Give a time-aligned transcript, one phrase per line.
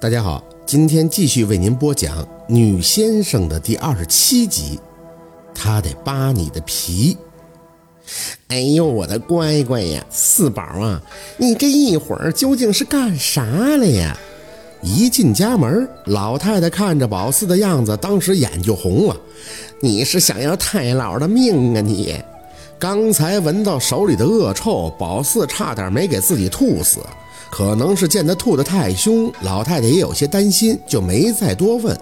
[0.00, 4.80] 大家好，今天继续为您播讲《女先生》的第二十七集。
[5.54, 7.18] 他得扒你的皮。
[8.48, 10.98] 哎呦，我的乖乖呀，四宝啊，
[11.36, 14.16] 你这一会儿究竟是干啥了呀？
[14.80, 19.14] 一进家门，老太太看着宝四的样子，当时眼就红了。
[19.82, 22.16] 你是想要太老的命啊你！
[22.78, 27.00] 刚才闻到手里的恶臭，宝四差点没给自己吐死。
[27.50, 31.98] 可能是见他吐得太凶，老太太也有些担心，就没再多问。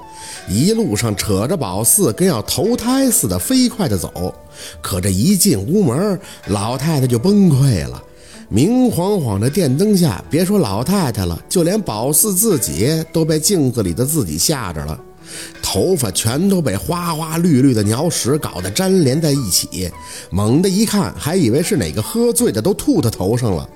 [0.49, 4.35] 一路上扯着宝四，跟要投胎似的飞快的走。
[4.83, 8.03] 可这一进屋门，老太太就崩溃了。
[8.51, 14.99] 明晃晃的电灯下，别说老太太了，就连宝四自己都被镜子里的自己吓着了，
[15.63, 19.91] 头发全都被花花绿绿的鸟屎搞得粘连在一起。
[20.31, 23.69] 猛地一看，还以为是哪个喝醉的都吐他头上了。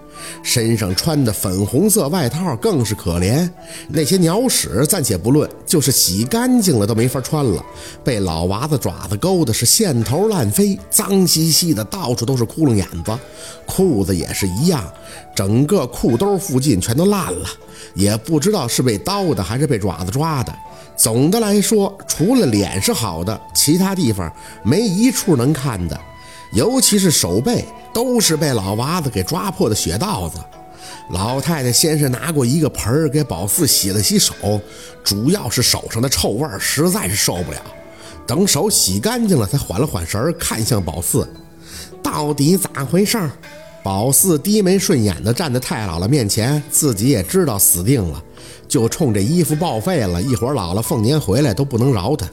[0.42, 3.48] 身上穿的粉红色外套更是可怜，
[3.88, 7.64] 那些鸟屎暂且不论，就是洗干净了都没法穿了，
[8.04, 13.18] 被老娃子爪子勾的是线头乱飞，脏兮兮的，到处都是窟窿眼子。
[13.66, 14.84] 裤子也是一样，
[15.34, 17.48] 整个裤兜附近全都烂了，
[17.94, 20.52] 也不知道是被刀的还是被爪子抓的。
[20.96, 24.30] 总的来说，除了脸是好的，其他地方
[24.62, 25.98] 没一处能看的。
[26.52, 30.38] 尤其是手背都是被老娃子给抓破的血道子。
[31.10, 34.34] 老太太先是拿过一个盆儿给宝四洗了洗手，
[35.02, 37.60] 主要是手上的臭味实在是受不了。
[38.26, 41.28] 等手洗干净了，才缓了缓神儿，看向宝四，
[42.02, 43.18] 到底咋回事？
[43.82, 48.22] 宝四低眉顺眼的站在太姥姥面前，自己也知道死定了，
[48.68, 50.22] 就冲这衣服报废了。
[50.22, 52.26] 一会儿姥姥凤年回来都不能饶他。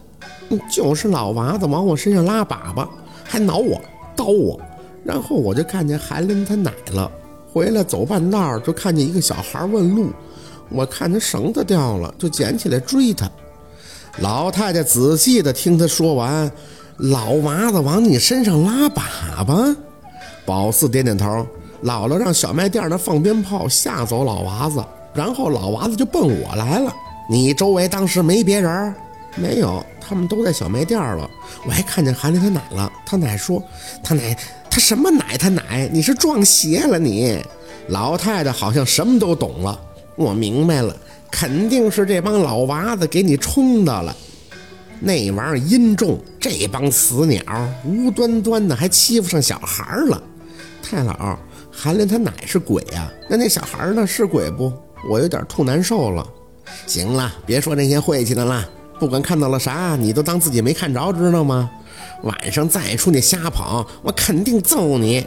[0.72, 2.88] 就是老娃子往我身上拉粑粑，
[3.24, 3.82] 还挠我。
[4.20, 4.60] 刀我，
[5.06, 7.10] 然后我就看见韩林他奶了。
[7.54, 10.10] 回来走半道就看见一个小孩问路，
[10.68, 13.32] 我看他绳子掉了，就捡起来追他。
[14.18, 16.52] 老太太仔细的听他说完，
[16.98, 19.02] 老娃子往你身上拉粑
[19.48, 19.74] 粑。
[20.46, 21.48] 宝四点点头，
[21.86, 24.84] 姥姥让小卖店那放鞭炮吓走老娃子，
[25.14, 26.94] 然后老娃子就奔我来了。
[27.30, 28.94] 你周围当时没别人？
[29.36, 29.82] 没有。
[30.10, 31.30] 他们都在小卖店了，
[31.68, 32.92] 我还看见韩林他奶了。
[33.06, 33.64] 他奶说
[34.04, 34.36] ：“他奶，
[34.68, 35.38] 他什么奶？
[35.38, 35.88] 他奶？
[35.94, 37.40] 你是撞邪了你？”
[37.90, 39.80] 老太太好像什么都懂了。
[40.16, 40.98] 我明白了，
[41.30, 44.16] 肯定是这帮老娃子给你冲的了。
[45.00, 47.40] 那玩意儿阴重，这帮死鸟
[47.86, 50.20] 无端端的还欺负上小孩了。
[50.82, 51.38] 太老，
[51.72, 53.12] 韩林他奶是鬼呀？
[53.30, 54.08] 那那小孩呢？
[54.08, 54.74] 是鬼不？
[55.08, 56.28] 我有点吐难受了。
[56.88, 58.68] 行了，别说那些晦气的了。
[59.00, 61.70] 不管看到了啥，你都当自己没看着，知道吗？
[62.24, 65.26] 晚上再出去瞎跑，我肯定揍你。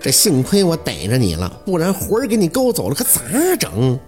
[0.00, 3.20] 这幸亏我逮着你了，不然魂儿给你勾走了，可咋
[3.58, 3.98] 整？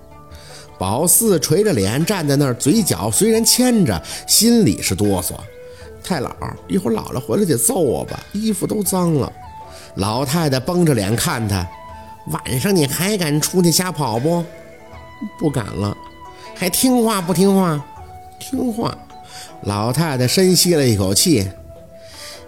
[0.76, 5.34] 宝四垂着脸站在那儿，嘴角虽然牵着，心里是哆嗦。
[6.02, 6.30] 太姥，
[6.66, 8.18] 一会儿姥姥回来得揍我吧？
[8.32, 9.32] 衣服都脏了。
[9.94, 11.64] 老太太绷着脸看他，
[12.32, 14.44] 晚上你还敢出去瞎跑不？
[15.38, 15.96] 不敢了。
[16.56, 17.82] 还听话不听话？
[18.50, 18.96] 听话。
[19.62, 21.46] 老太太深吸了一口气，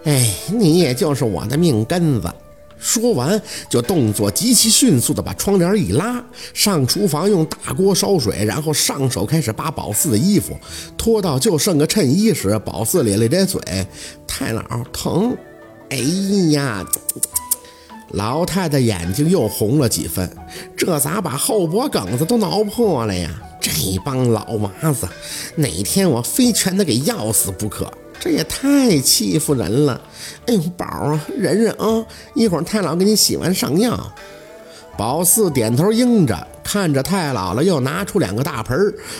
[0.03, 2.31] 哎，你也就是我的命根子。
[2.77, 10.55] 说完，就动作极其迅速的把窗帘一拉，上厨房用大锅烧水，然后上手开始扒宝四的衣服，
[10.95, 13.59] 脱到就剩个衬衣时，宝四咧咧咧嘴，
[14.27, 14.61] 太老
[14.93, 15.35] 疼。
[15.89, 15.97] 哎
[16.51, 16.85] 呀，
[18.11, 20.29] 老太太眼睛又红了几分，
[20.75, 23.29] 这咋把后脖梗子都挠破了呀？
[23.59, 23.71] 这
[24.03, 25.07] 帮老娃子，
[25.55, 27.91] 哪天我非全得给要死不可！
[28.19, 30.01] 这也太欺负人了！
[30.47, 34.11] 哎呦，宝啊，忍忍啊，一会儿太姥给你洗完上药。
[34.97, 38.75] 宝四点头应着，看着太姥姥又拿出两个大盆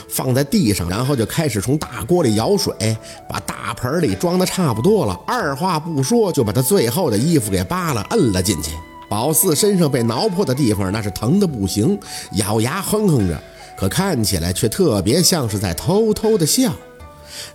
[0.09, 2.97] 放在地上，然后就开始从大锅里舀水，
[3.29, 8.71] 把大盆里装的差不多了，二话不说就把他最后的衣服给扒了，摁了进去。
[9.09, 11.99] 宝四身上被挠破的地方那是疼的不行，
[12.35, 13.37] 咬牙哼哼着。
[13.77, 16.71] 可看起来却特别像是在偷偷的笑，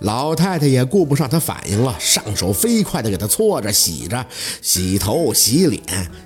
[0.01, 4.27] 老太太也顾不上他反应了，上手飞快的给他搓着、洗着、
[4.61, 5.83] 洗头、洗脸，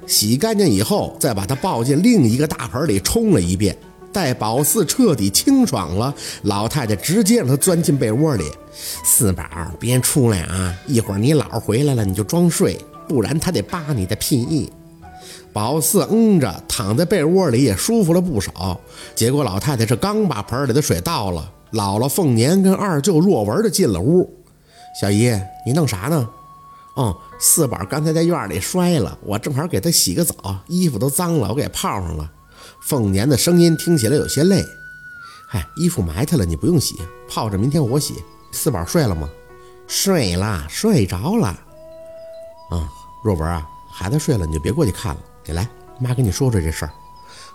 [0.08, 3.78] 洗干净以后，再把他抱进另一个大盆里冲了一遍。
[4.16, 6.14] 待宝四彻底清爽了，
[6.44, 8.50] 老太太直接让他钻进被窝里。
[8.72, 9.44] 四宝，
[9.78, 10.74] 别出来啊！
[10.86, 14.72] 一会儿你姥回来了，你就装睡，不然他得扒你的屁。
[15.52, 18.80] 宝四嗯着，躺在被窝里也舒服了不少。
[19.14, 24.34] 结果老太太这刚把盆里的水倒了，姥姥凤年跟二舅若文的进了屋。
[24.98, 25.30] 小姨，
[25.66, 26.26] 你弄啥呢？
[26.94, 30.34] 哦，四宝刚才在院里摔了，我正好给他洗个澡，
[30.68, 32.32] 衣服都脏了，我给泡上了。
[32.80, 34.66] 凤年的声音听起来有些累。
[35.48, 36.96] 嗨，衣服埋汰了，你不用洗，
[37.28, 38.14] 泡着明天我洗。
[38.52, 39.28] 四宝睡了吗？
[39.86, 41.48] 睡了，睡着了。
[42.70, 42.88] 啊，
[43.22, 45.20] 若文啊，孩子睡了，你就别过去看了。
[45.44, 45.68] 你来，
[46.00, 46.90] 妈跟你说说这事儿。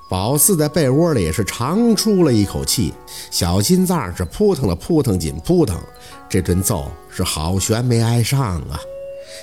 [0.10, 2.94] 宝四在被窝里是长出了一口气，
[3.30, 5.82] 小心脏是扑腾了扑腾紧扑腾。
[6.30, 8.80] 这顿揍是好悬没挨上啊！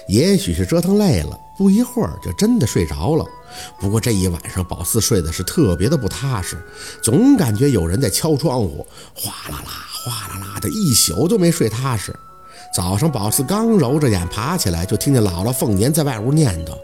[0.09, 3.25] 也许是折腾累了，不一会儿就真的睡着了。
[3.81, 6.57] 不过这一晚上，宝四睡的是特别的不踏实，
[7.03, 9.71] 总感觉有人在敲窗户，哗啦啦，
[10.05, 12.15] 哗啦啦的，一宿都没睡踏实。
[12.75, 16.77] 早上，宝四刚揉着眼爬起来，就听见姥姥凤年在外屋念叨。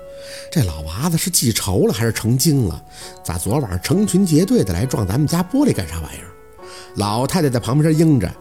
[0.51, 2.83] 这老娃子是记仇了还是成精了？
[3.23, 6.31] 咋昨晚上成群结队的来撞咱们家玻璃干啥玩意儿？
[6.97, 8.33] 老太太在旁边应着：“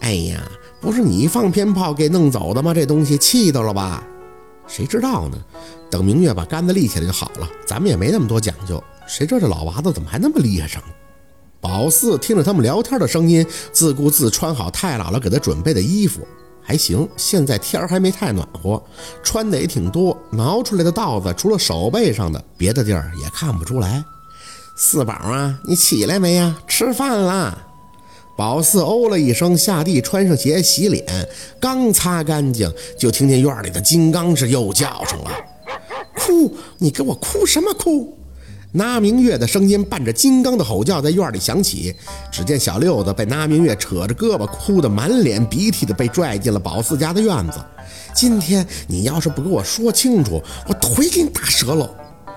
[0.00, 0.42] 哎呀，
[0.86, 2.72] 不是你放鞭炮给弄走的吗？
[2.72, 4.04] 这东西气到了吧？
[4.68, 5.36] 谁知道呢？
[5.90, 7.50] 等明月把杆子立起来就好了。
[7.66, 8.80] 咱们也没那么多讲究。
[9.04, 10.80] 谁知道这老娃子怎么还那么厉害上？”
[11.60, 16.24] 宝四听着他们聊天的声音，自顾自穿好太姥姥给他准备的衣服。
[16.62, 18.80] 还行，现在天儿还没太暖和，
[19.24, 20.16] 穿的也挺多。
[20.30, 24.04] 挠出来的道子，除了手背上的，别的地儿也看不出来。
[24.76, 26.56] 四宝啊，你起来没呀？
[26.68, 27.58] 吃饭啦！
[28.36, 31.04] 宝四哦了一声，下地穿上鞋洗脸，
[31.58, 35.30] 刚擦干净，就听见院里的金刚是又叫上了
[36.14, 36.54] ：“哭！
[36.76, 38.14] 你给我哭什么哭？”
[38.72, 41.94] 那明月的声音伴着金刚的吼叫在院里响起。
[42.30, 47.58] 只见小六子被那明月扯着胳膊，哭得满脸鼻涕的，被拽进了宝四家的院子。
[48.14, 51.90] 今天你要是不给我说清楚，我腿给你打折了。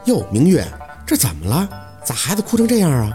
[0.05, 0.65] 哟，明月，
[1.05, 1.69] 这怎么了？
[2.05, 3.11] 咋孩子哭成这样啊？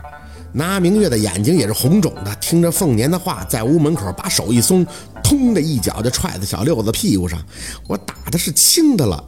[0.57, 4.87] 那明月的眼睛也是红肿的，听着凤年的话，在屋门口把手一松，
[5.21, 7.43] 通的一脚就踹在小六子屁股上。
[7.89, 9.23] 我打的是轻的了。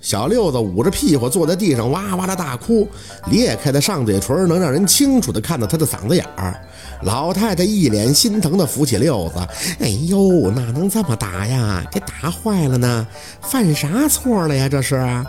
[0.00, 2.88] 小六子捂着屁股坐在地上，哇哇的大哭，
[3.30, 6.60] 裂开的上嘴唇能让人清楚的看到他的嗓子眼儿。
[7.02, 9.38] 老太太一脸心疼的扶起六子，
[9.78, 11.84] 哎呦，哪能这么打呀？
[11.92, 13.06] 给打坏了呢，
[13.40, 14.68] 犯啥错了呀？
[14.68, 15.24] 这是。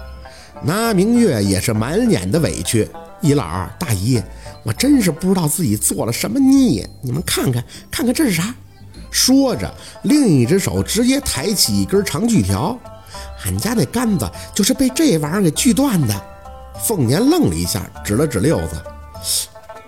[0.64, 2.90] 那明月也是满脸的委屈，
[3.22, 4.20] 姨姥大姨，
[4.64, 8.54] 我真是不知道自己做了什么孽，你们看看，看看这是啥？
[9.12, 9.72] 说着，
[10.04, 12.78] 另一只手直接抬起一根长锯条。
[13.46, 16.16] 俺家那杆子就是被这玩意儿给锯断的。
[16.88, 18.82] 凤年愣了一下，指了指六子：“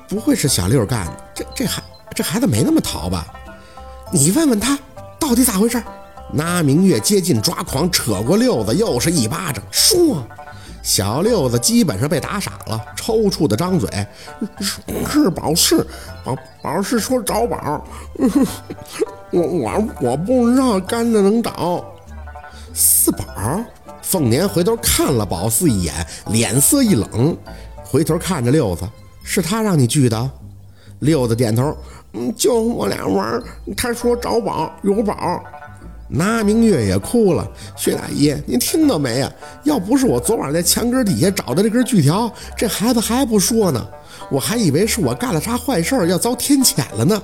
[0.07, 1.18] 不会是小六干的？
[1.33, 1.81] 这这孩
[2.13, 3.25] 这孩子没那么淘吧？
[4.12, 4.78] 你问问他，
[5.19, 5.81] 到底咋回事？”
[6.33, 9.63] 那明月接近抓狂，扯过六子又是一巴掌。
[9.71, 10.28] 说，
[10.86, 13.90] 小六子基本上被打傻了，抽搐的张嘴
[14.62, 14.80] ：“是
[15.10, 15.84] 是宝是
[16.24, 17.84] 宝宝是说找宝，
[19.32, 21.84] 我我我不知道杆子能找。”
[22.72, 23.26] 四宝，
[24.04, 27.36] 凤年回头看了宝四一眼，脸色一冷，
[27.84, 28.88] 回头看着六子，
[29.24, 30.31] 是他让你锯的？
[31.00, 31.76] 六子点头，
[32.14, 33.42] 嗯，就我俩玩，
[33.76, 35.44] 他说找宝有宝。
[36.07, 39.31] 那明月也哭了，薛大姨，您听到没呀？
[39.63, 43.86] 要不是我昨晚在墙根底下找的这根锯条，这孩子还不说呢，
[44.30, 47.22] 我还以为是我干了啥坏事要遭天谴了呢。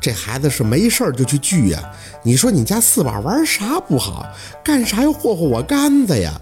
[0.00, 1.80] 这孩子是没事就去锯呀？
[2.24, 4.26] 你说你家四宝玩啥不好，
[4.64, 6.32] 干啥要霍霍我杆子呀？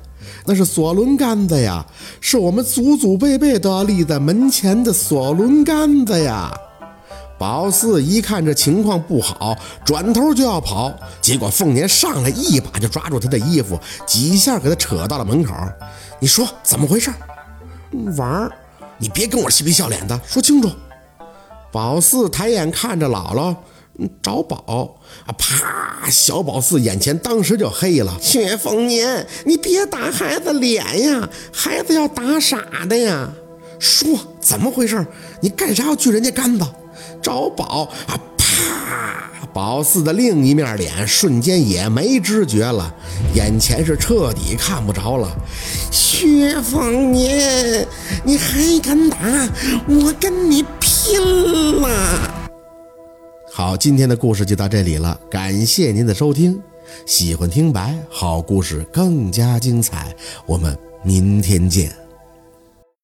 [0.47, 1.85] 那是锁轮杆子呀，
[2.21, 6.51] 是我们祖祖辈辈都要立在门前的锁轮杆子呀。
[7.39, 15.53] 宝四一看这情况不好，转头就要跑，结果凤年上来一把就抓住他的衣服，几下给他扯到了门口。
[16.21, 17.13] 你说怎么回事？
[18.17, 18.51] 玩？
[18.99, 20.71] 你别跟我嬉皮笑脸的，说清楚。
[21.73, 23.57] 宝四抬眼看着姥姥，
[24.23, 25.35] 找宝啊！
[25.37, 26.09] 啪！
[26.09, 28.17] 小宝四眼前当时就黑了。
[28.23, 33.29] 薛凤年，你别打孩子脸呀，孩子要打傻的呀！
[33.81, 35.05] 说怎么回事？
[35.41, 36.65] 你干啥要锯人家杆子？
[37.23, 38.19] 找宝啊！
[38.37, 39.31] 啪！
[39.53, 42.93] 宝四的另一面脸瞬间也没知觉了，
[43.35, 45.29] 眼前是彻底看不着了。
[45.91, 47.87] 薛凤年，
[48.25, 49.17] 你还敢打？
[49.89, 50.65] 我跟你！
[50.81, 51.21] 拼
[51.83, 52.49] 了！
[53.53, 56.61] 好，今天的故事就到这里了，感谢您的收听。
[57.07, 60.15] 喜欢听白好故事更加精彩，
[60.47, 62.04] 我们明天见。